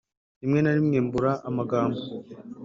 rimwe 0.41 0.59
narimwe 0.61 0.97
mbura 1.05 1.31
amagambo 1.49 2.01